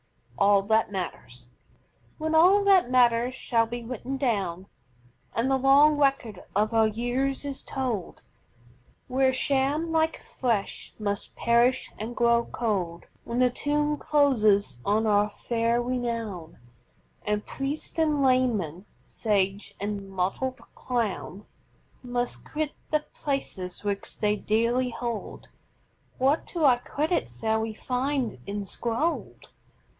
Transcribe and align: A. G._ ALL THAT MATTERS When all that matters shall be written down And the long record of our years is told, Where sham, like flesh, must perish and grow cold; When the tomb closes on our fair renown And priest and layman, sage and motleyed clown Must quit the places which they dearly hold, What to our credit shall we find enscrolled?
A. 0.39 0.43
G._ 0.43 0.47
ALL 0.47 0.61
THAT 0.63 0.91
MATTERS 0.91 1.45
When 2.17 2.33
all 2.33 2.63
that 2.63 2.89
matters 2.89 3.35
shall 3.35 3.67
be 3.67 3.83
written 3.83 4.17
down 4.17 4.65
And 5.35 5.51
the 5.51 5.57
long 5.57 5.97
record 5.97 6.43
of 6.55 6.73
our 6.73 6.87
years 6.87 7.45
is 7.45 7.61
told, 7.61 8.23
Where 9.07 9.31
sham, 9.31 9.91
like 9.91 10.17
flesh, 10.19 10.95
must 10.97 11.35
perish 11.35 11.91
and 11.99 12.15
grow 12.15 12.43
cold; 12.45 13.05
When 13.25 13.37
the 13.37 13.51
tomb 13.51 13.97
closes 13.97 14.79
on 14.83 15.05
our 15.05 15.29
fair 15.29 15.79
renown 15.79 16.57
And 17.23 17.45
priest 17.45 17.99
and 17.99 18.23
layman, 18.23 18.87
sage 19.05 19.75
and 19.79 20.09
motleyed 20.09 20.59
clown 20.73 21.45
Must 22.01 22.43
quit 22.43 22.71
the 22.89 23.05
places 23.13 23.83
which 23.83 24.17
they 24.17 24.35
dearly 24.35 24.89
hold, 24.89 25.49
What 26.17 26.47
to 26.47 26.63
our 26.63 26.79
credit 26.79 27.29
shall 27.29 27.61
we 27.61 27.73
find 27.75 28.39
enscrolled? 28.47 29.49